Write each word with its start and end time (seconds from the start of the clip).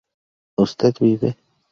usted 0.57 0.97
vive 0.99 1.35